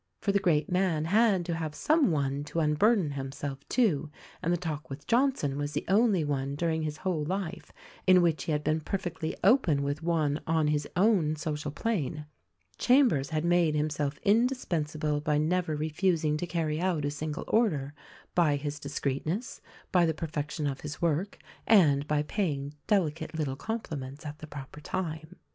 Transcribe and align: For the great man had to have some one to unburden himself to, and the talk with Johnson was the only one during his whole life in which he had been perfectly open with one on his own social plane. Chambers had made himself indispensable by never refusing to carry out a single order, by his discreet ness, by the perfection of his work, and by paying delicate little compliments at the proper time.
For 0.19 0.31
the 0.31 0.39
great 0.39 0.71
man 0.71 1.05
had 1.05 1.45
to 1.45 1.53
have 1.53 1.75
some 1.75 2.09
one 2.09 2.43
to 2.45 2.59
unburden 2.59 3.11
himself 3.11 3.59
to, 3.69 4.09
and 4.41 4.51
the 4.51 4.57
talk 4.57 4.89
with 4.89 5.05
Johnson 5.05 5.59
was 5.59 5.73
the 5.73 5.85
only 5.87 6.23
one 6.23 6.55
during 6.55 6.81
his 6.81 6.97
whole 7.05 7.23
life 7.23 7.71
in 8.07 8.23
which 8.23 8.45
he 8.45 8.51
had 8.51 8.63
been 8.63 8.81
perfectly 8.81 9.35
open 9.43 9.83
with 9.83 10.01
one 10.01 10.41
on 10.47 10.69
his 10.69 10.87
own 10.95 11.35
social 11.35 11.69
plane. 11.69 12.25
Chambers 12.79 13.29
had 13.29 13.45
made 13.45 13.75
himself 13.75 14.17
indispensable 14.23 15.21
by 15.21 15.37
never 15.37 15.75
refusing 15.75 16.35
to 16.37 16.47
carry 16.47 16.81
out 16.81 17.05
a 17.05 17.11
single 17.11 17.45
order, 17.47 17.93
by 18.33 18.55
his 18.55 18.79
discreet 18.79 19.27
ness, 19.27 19.61
by 19.91 20.03
the 20.07 20.15
perfection 20.15 20.65
of 20.65 20.81
his 20.81 20.99
work, 20.99 21.37
and 21.67 22.07
by 22.07 22.23
paying 22.23 22.73
delicate 22.87 23.37
little 23.37 23.55
compliments 23.55 24.25
at 24.25 24.39
the 24.39 24.47
proper 24.47 24.81
time. 24.81 25.35